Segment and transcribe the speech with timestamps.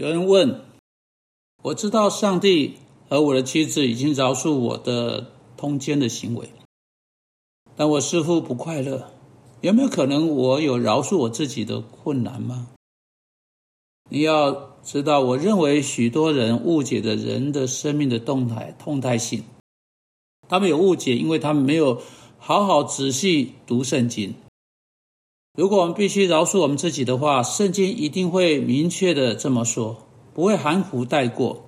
[0.00, 0.62] 有人问
[1.62, 2.76] ：“我知道上帝
[3.10, 6.48] 和我的妻子已经饶恕我的通奸的行为，
[7.76, 9.12] 但我似乎不快乐。
[9.60, 12.68] 有没有可能我有饶恕我自己的困难吗？”
[14.08, 19.44] 你要知道，我认为许多人误解的人的生命的动态、动态性。
[20.48, 22.00] 他们有误解，因为他们没有
[22.38, 24.32] 好好仔细读圣经。
[25.60, 31.66] 如果我们必须饶恕我们自己的话，圣经一定会明确的这么说，不会含糊带过。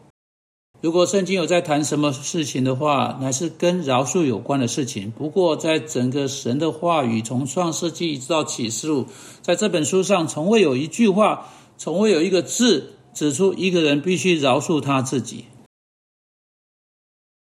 [0.81, 5.11] 如果圣经有在谈什么事情的话，乃是跟饶恕有关的事情。
[5.11, 9.05] 不过，在整个神的话语，从创世纪一直到启示录，
[9.43, 15.45] 在这本书上，从未有一句话，从未有一个字指出一个人必须饶恕他自己。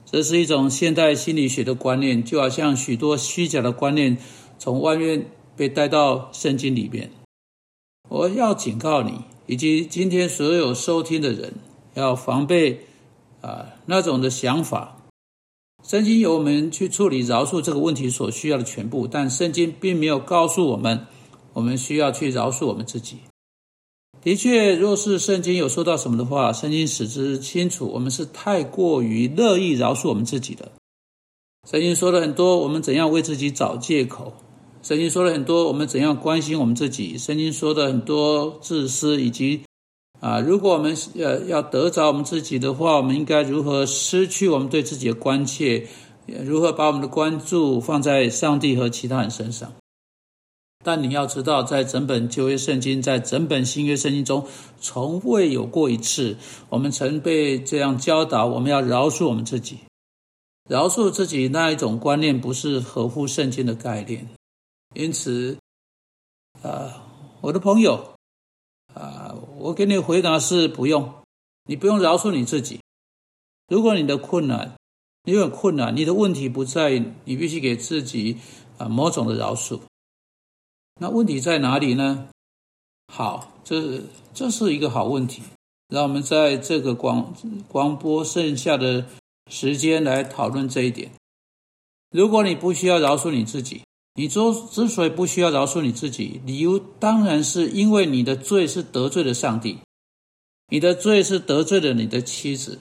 [0.04, 4.18] 这是一种现代心理学的观念，就好像许多虚假的观念
[4.60, 5.28] 从外面。
[5.56, 7.12] 被带到圣经里面，
[8.10, 11.54] 我要警告你，以及今天所有收听的人，
[11.94, 12.86] 要防备
[13.42, 14.98] 啊那种的想法。
[15.84, 21.06] 圣经有我们去处理饶恕这个问题所需要的全部，但圣经并没有告诉我们，
[21.54, 23.18] 我们需要去饶恕我们自己。
[24.22, 30.72] 的确，若是圣经有说到什么的话，圣经使之清楚，我们是太过于乐意饶恕我们自己的。
[31.70, 34.34] 圣经说了很多，我们怎样为自己找借口。
[34.84, 37.18] 圣经说了很多，我们怎样关心我们自己？
[37.18, 39.62] 圣经说的很多自私，以及
[40.20, 45.88] 啊，如果我们呃要得着我们自己的话，我们应该如何失去我们对自己的关切？
[46.26, 49.72] 如何把我们的关注放在上帝和其他人身上？
[50.84, 54.46] 但你要知道，在整本旧约圣经，在整本新约圣经中，
[54.82, 56.36] 从未有过一次，
[56.68, 59.78] 我们曾被这样教导：我们要饶恕我们自己，
[60.70, 64.28] 饶恕自己那一种观念，不是合乎圣经的概念。
[64.96, 65.58] 因此，
[66.62, 67.04] 啊，
[67.42, 68.16] 我的朋友，
[68.94, 71.12] 啊，我给你回答是不用，
[71.66, 72.80] 你不用饶恕你自己。
[73.68, 74.76] 如果你的困难，
[75.24, 78.38] 你有困难，你的问题不在你必须给自己
[78.78, 79.82] 啊某种的饶恕。
[81.02, 82.30] 那问题在哪里呢？
[83.12, 84.02] 好，这
[84.34, 85.42] 这是一个好问题。
[85.88, 87.34] 让我们在这个广
[87.68, 89.08] 广播剩下的
[89.50, 91.12] 时间来讨论这一点。
[92.12, 93.82] 如果你不需要饶恕你自己。
[94.16, 94.40] 你之
[94.72, 99.80] 之所以不需要饶恕你自己，理由当然是因为你的罪是得罪了上帝，
[100.68, 102.80] 你的罪是得罪了你的妻子。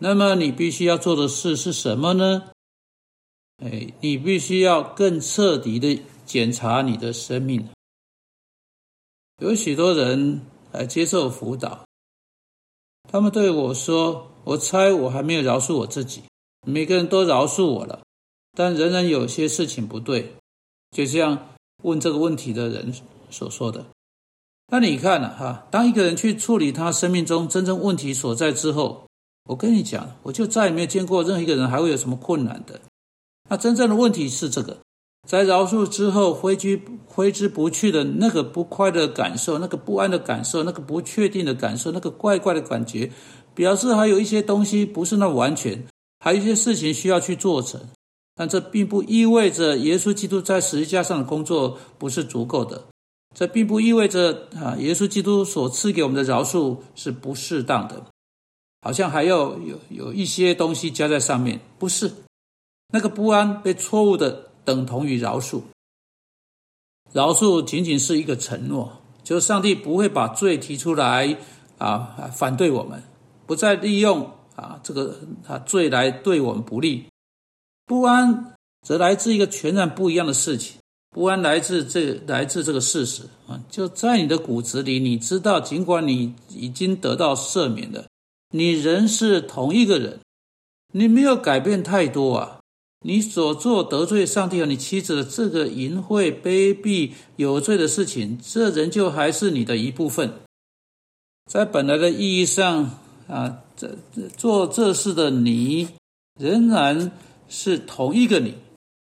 [0.00, 2.52] 那么你必须要做的事是什么呢？
[3.62, 7.68] 哎，你必须要更彻底的检查你的生命。
[9.42, 10.40] 有许多人
[10.72, 11.84] 来接受辅导，
[13.10, 16.22] 他们对我说：“我猜我还没有饶恕我自己。
[16.66, 18.00] 每个人都饶恕我了，
[18.56, 20.36] 但仍然有些事情不对。”
[20.90, 21.48] 就像
[21.82, 22.92] 问这个问题的人
[23.30, 23.84] 所说的，
[24.72, 25.66] 那你看了哈？
[25.70, 29.04] 当一个人去处理他生命中真正问题所在之后，
[29.48, 32.80] 我跟你讲，我就再也没有见过任何一个人还会有什么困难的。
[33.48, 34.78] 那真正的问题是这个，
[35.26, 43.10] 在饶恕之后挥之挥之不去的那个不快的感受，那个不安的感受，那个不确定的感受，那个怪怪的感觉，
[43.54, 45.84] 表示还有一些东西不是那么完全，
[46.20, 47.80] 还有一些事情需要去做成。
[48.40, 52.86] 但这并不意味着耶稣基督在十字架上的工作不是足够的，
[53.36, 58.06] 这并不意味着啊，耶稣基督所赐给我们的饶恕是不适当的，
[58.80, 62.10] 好像还要有有一些东西加在上面，不是。
[62.94, 65.60] 那个不安被错误的等同于饶恕，
[67.12, 71.36] 饶恕仅仅是一个承诺，就是上帝不会把罪提出来
[71.76, 73.02] 啊，反对我们，
[73.44, 77.04] 不再利用啊这个啊罪来对我们不利。
[77.90, 78.54] 不安
[78.86, 80.76] 则来自一个全然不一样的事情。
[81.10, 85.00] 不安来自这，来自这个事实啊，就在你的骨子里。
[85.00, 88.06] 你知道，尽管你已经得到赦免了，
[88.50, 90.20] 你仍是同一个人，
[90.92, 92.60] 你没有改变太多啊。
[93.00, 100.34] 你所做得罪上帝和你妻子的这个淫秽、卑鄙、有罪的事情，这仍旧还是你的一部分。
[101.50, 103.96] 在本来的意义上啊，这
[104.36, 105.88] 做这事的你
[106.38, 107.10] 仍然。
[107.50, 108.54] 是同一个你，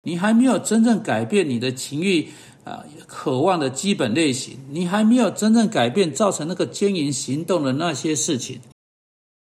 [0.04, 2.28] 你还没有真正改变你的情欲
[2.64, 8.60] 啊，渴望的基本类型，你还没有真正改变造成那个奸淫行动的那些事情。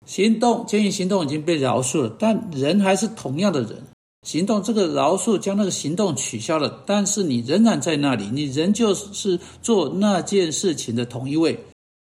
[0.07, 3.83] 行动奸淫行动已经被饶恕了，但人还是同样的人。
[4.27, 11.59] 行动这个饶恕将那个行动取消了，但是你仍然在那里，你仍旧是做那件事情的同一位，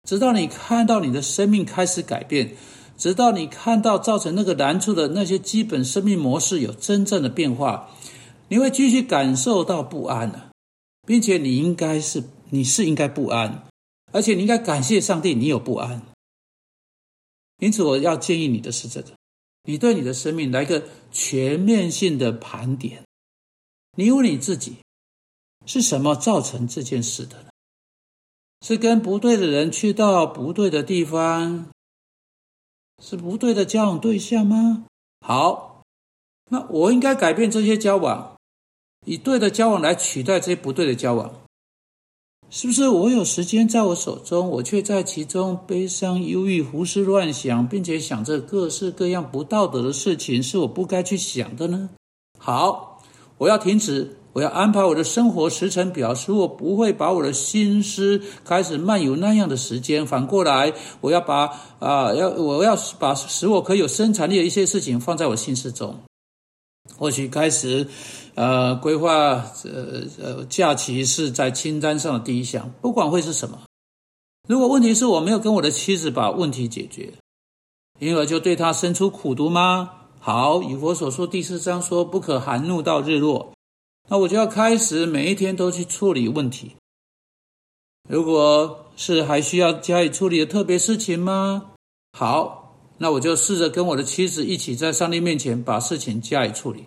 [0.09, 2.55] 直到你看到你的生命开始改变。
[2.99, 7.89] 直到你看到造成那个难处的那些基本生命模式有真正的变化，
[8.49, 10.51] 你会继续感受到不安的，
[11.07, 13.65] 并且你应该是你是应该不安，
[14.13, 16.03] 而且你应该感谢上帝，你有不安。
[17.61, 19.13] 因此，我要建议你的是这个：
[19.65, 23.05] 你对你的生命来个全面性的盘点。
[23.97, 24.77] 你问你自己，
[25.67, 27.49] 是什么造成这件事的呢？
[28.67, 31.69] 是跟不对的人去到不对的地方，
[33.03, 34.85] 是不对的交往对象吗？
[35.25, 35.83] 好，
[36.51, 38.37] 那我应该改变这些交往，
[39.07, 41.33] 以对的交往来取代这些不对的交往。
[42.51, 51.91] 是不是我有时间在我手中，我却在其中悲伤、忧郁、胡思乱想，并且想着各式各样不道德的事情，是我不该去想的呢？
[52.39, 53.03] 好，
[53.37, 60.07] 我要停止，我要安排我的生活时程表，使我不会把我的心思开始漫游那样的时间。
[60.07, 61.51] 反过来，我要把
[61.81, 65.97] 啊，要我要把使我可以有生产力的一些事情放在我心思中。
[66.97, 67.89] 或许开始。
[68.35, 69.11] 呃，规划
[69.65, 73.59] 呃呃假期是在清单上的第一项，不管会是什么。
[74.47, 77.15] 如果问题是我没有跟我的妻子把问题解决，
[77.99, 79.91] 因而就对他生出苦毒吗？
[80.21, 83.53] 好，以佛所说第四章说不可含怒到日落，
[84.09, 86.77] 那我就要开始每一天都去处理问题。
[88.09, 91.73] 如果是还需要加以处理的特别事情吗？
[92.13, 96.87] 好，那我就试着跟我的妻子一起在上帝面前把事情加以处理。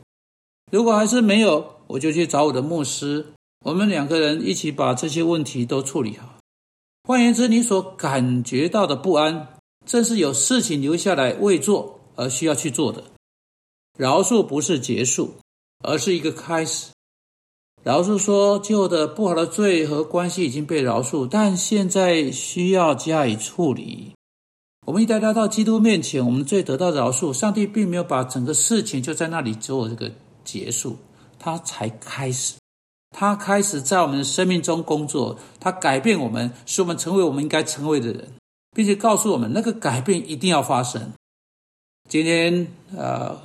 [0.72, 3.34] 如果还是没有，我就去找我的牧师，
[3.64, 6.40] 我们两个人一起把这些问题都处理好。
[7.04, 13.04] 换言之，你所感觉到的不安，正是有事情留下来未做而需要去做的。
[13.98, 15.36] 饶恕不是结束，
[15.84, 16.90] 而是一个开始。
[17.84, 24.12] 饶恕说，旧的不好的罪和关系已经被饶恕，但现在需要加以处理。
[24.86, 30.12] 我们一旦来到基督面前，我们罪得到饶恕，上帝并没有把整个事情就在那里做这个。
[30.44, 30.98] 结束，
[31.38, 32.56] 他才开始，
[33.16, 38.28] 他开始在我们的生命中工作，他改变我们，使我们成为我们应该成为的人，
[38.76, 41.14] 并且告诉我们那个改变一定要发生。
[42.10, 42.68] 今天，
[42.98, 43.40] 呃，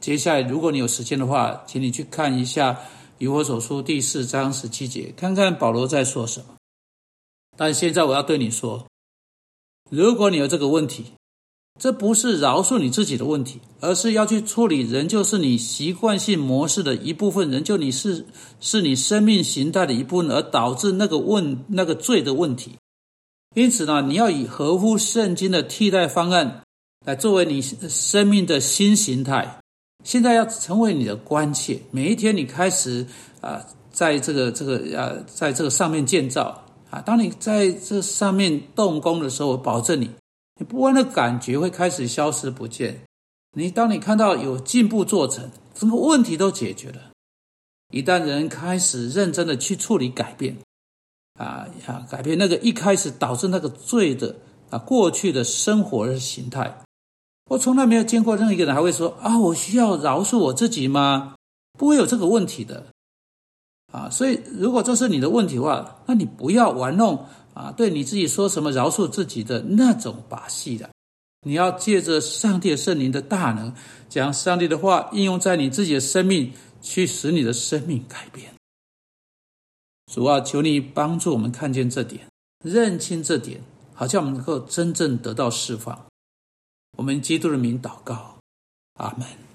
[0.00, 2.72] 接下来如果你有时间的话，请你去看一下
[3.18, 6.56] 《以我所书》第四章十七节，看看保罗在说什么。
[7.56, 8.86] 但现在我要对你说，
[9.90, 11.12] 如果你有这个问题，
[11.80, 18.26] 这不是饶恕你自己的问题，而是要去处理仍旧是你习惯性模式的一部分，仍旧你是
[18.60, 22.72] 是你生命形态的一部分，而导致那个问那个罪的问题。
[23.54, 26.62] 因此呢，你要以合乎圣经的替代方案
[27.06, 29.60] 来作为你生命的新形态。
[30.06, 33.04] 现在要成为你的关切，每一天你开始
[33.40, 40.08] 啊，在这个这个呃，在这个上面建造啊，当你在这上面动工的时候，我保证你。
[40.60, 43.02] 你不安的感觉会开始消失不见。
[43.56, 47.10] 你当你看到有进步做成，什么问题都解决了。
[47.92, 50.56] 一旦人开始认真的去处理改变，
[51.34, 54.36] 啊啊，改变那个一开始导致那个罪的
[54.70, 56.85] 啊过去的生活的形态，
[57.48, 61.34] 我从来没有见过任何一个人还会说啊，我需要饶恕我自己吗？
[61.78, 62.86] 不会有这个问题的。
[63.92, 67.26] 啊，所以如果这是你的问题的话，那你不要玩弄。
[67.54, 70.90] 啊，对你自己说什么饶恕自己的那种把戏的，
[71.46, 73.72] 你要借着上帝圣灵的大能，
[74.10, 76.52] 将上帝的话应用在你自己的生命，
[76.82, 78.52] 去使你的生命改变。
[80.12, 82.26] 主啊，求你帮助我们看见这点，
[82.62, 83.62] 认清这点，
[83.94, 85.98] 好像我们能够真正得到释放。
[86.96, 88.38] 我们基督人民祷告，
[88.94, 89.26] 阿门。